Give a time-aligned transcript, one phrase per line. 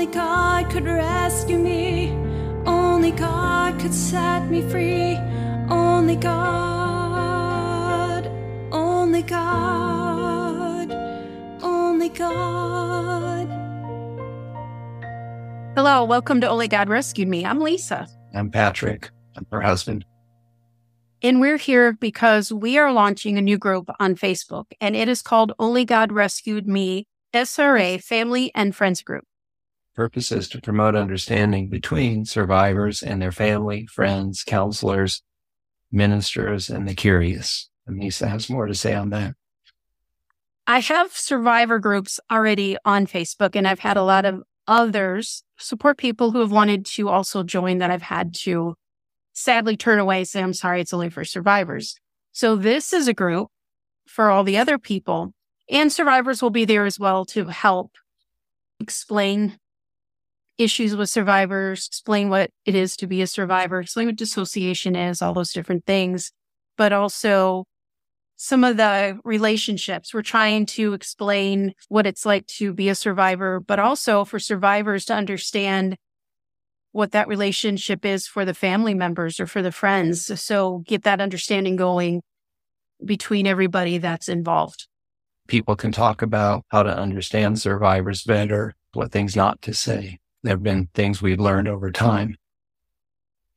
[0.00, 2.08] Only God could rescue me.
[2.64, 5.18] Only God could set me free.
[5.68, 6.40] Only God.
[8.72, 10.90] Only God.
[11.60, 13.46] Only God.
[15.76, 17.44] Hello, welcome to Only God Rescued Me.
[17.44, 18.08] I'm Lisa.
[18.34, 19.10] I'm Patrick.
[19.36, 20.06] I'm her husband.
[21.22, 25.20] And we're here because we are launching a new group on Facebook, and it is
[25.20, 29.26] called Only God Rescued Me SRA Family and Friends Group.
[30.00, 35.20] Purpose is to promote understanding between survivors and their family, friends, counselors,
[35.92, 37.68] ministers, and the curious.
[37.86, 39.34] And Lisa has more to say on that.
[40.66, 45.98] I have survivor groups already on Facebook, and I've had a lot of others support
[45.98, 48.76] people who have wanted to also join that I've had to
[49.34, 51.94] sadly turn away, say, I'm sorry, it's only for survivors.
[52.32, 53.48] So this is a group
[54.06, 55.34] for all the other people
[55.68, 57.92] and survivors will be there as well to help
[58.80, 59.58] explain
[60.60, 65.22] issues with survivors, explain what it is to be a survivor, explain what dissociation is,
[65.22, 66.30] all those different things,
[66.76, 67.64] but also
[68.36, 70.14] some of the relationships.
[70.14, 75.04] We're trying to explain what it's like to be a survivor, but also for survivors
[75.06, 75.96] to understand
[76.92, 80.40] what that relationship is for the family members or for the friends.
[80.40, 82.22] So get that understanding going
[83.04, 84.86] between everybody that's involved.
[85.48, 90.19] People can talk about how to understand survivors better, what things not to say.
[90.42, 92.36] There have been things we've learned over time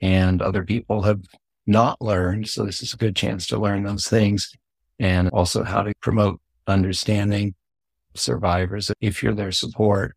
[0.01, 1.21] and other people have
[1.65, 2.49] not learned.
[2.49, 4.51] So this is a good chance to learn those things
[4.99, 7.55] and also how to promote understanding
[8.15, 10.15] survivors if you're their support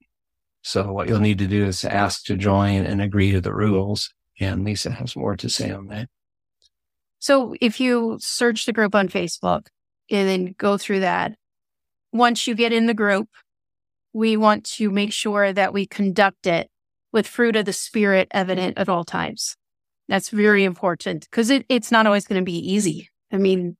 [0.67, 4.13] so what you'll need to do is ask to join and agree to the rules.
[4.41, 6.09] And Lisa has more to say on that.
[7.21, 9.69] So if you search the group on Facebook
[10.11, 11.37] and then go through that,
[12.13, 13.29] once you get in the group,
[14.17, 16.71] we want to make sure that we conduct it
[17.13, 19.59] with fruit of the spirit evident at all times.
[20.09, 23.11] That's very important because it, it's not always going to be easy.
[23.31, 23.77] I mean,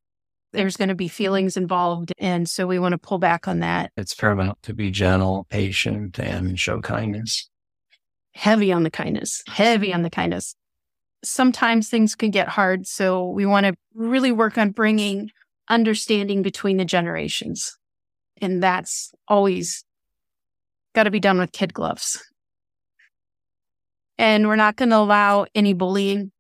[0.53, 2.13] there's going to be feelings involved.
[2.19, 3.93] And so we want to pull back on that.
[3.97, 7.49] It's paramount to be gentle, patient, and show kindness.
[8.35, 10.55] Heavy on the kindness, heavy on the kindness.
[11.25, 12.87] Sometimes things can get hard.
[12.87, 15.31] So we want to really work on bringing
[15.71, 17.75] understanding between the generations.
[18.43, 19.83] And that's always
[20.97, 22.21] got to be done with kid gloves.
[24.19, 26.33] And we're not going to allow any bullying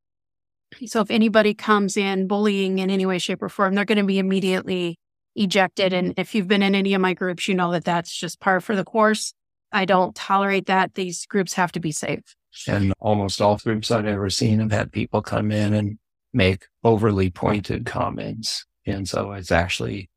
[0.84, 4.04] so if anybody comes in bullying in any way, shape, or form, they're going to
[4.04, 4.98] be immediately
[5.34, 5.92] ejected.
[5.92, 8.60] And if you've been in any of my groups, you know that that's just par
[8.60, 9.32] for the course.
[9.72, 10.94] I don't tolerate that.
[10.94, 12.34] These groups have to be safe.
[12.66, 15.98] And almost all groups I've ever seen have had people come in and
[16.32, 18.64] make overly pointed comments.
[18.86, 20.08] And so it's actually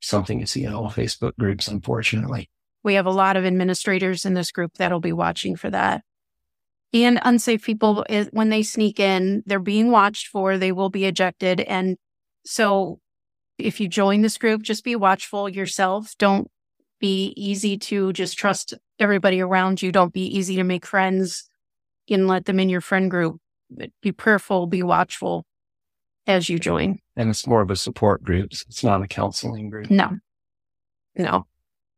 [0.00, 2.48] something you see in all Facebook groups, unfortunately.
[2.84, 6.04] We have a lot of administrators in this group that'll be watching for that.
[6.92, 11.06] And unsafe people eh, when they sneak in they're being watched for they will be
[11.06, 11.60] ejected.
[11.62, 11.96] And
[12.44, 13.00] so
[13.58, 16.48] if you join this group just be watchful yourself don't
[17.00, 19.90] be easy to just trust everybody around you.
[19.90, 21.50] Don't be easy to make friends
[22.08, 23.40] and let them in your friend group.
[24.00, 25.44] Be prayerful be watchful
[26.26, 26.98] as you join.
[27.16, 28.52] And it's more of a support group.
[28.52, 29.90] It's not a counseling group.
[29.90, 30.18] No.
[31.16, 31.46] No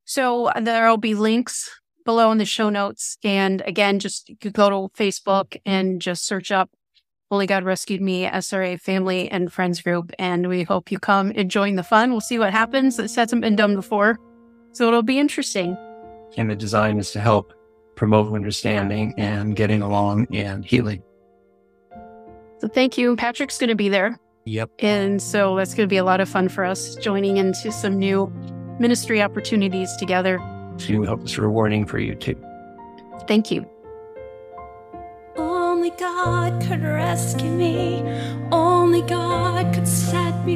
[0.07, 1.69] so uh, there'll be links
[2.05, 3.19] below in the show notes.
[3.23, 6.71] And again, just you could go to Facebook and just search up
[7.31, 10.13] Only God Rescued Me, SRA Family and Friends Group.
[10.19, 12.13] And we hope you come and join the fun.
[12.13, 12.97] We'll see what happens.
[12.97, 14.19] This hasn't been done before.
[14.73, 15.77] So it'll be interesting.
[16.37, 17.53] And the design is to help
[17.97, 21.03] promote understanding and getting along and healing.
[22.61, 23.17] So thank you.
[23.17, 24.19] Patrick's going to be there.
[24.45, 24.71] Yep.
[24.79, 27.99] And so that's going to be a lot of fun for us joining into some
[27.99, 28.33] new
[28.79, 30.41] ministry opportunities together.
[30.79, 32.37] So we hope it's rewarding for you too.
[33.27, 33.67] Thank you.
[35.37, 38.03] Only God could rescue me.
[38.51, 40.56] Only God could set me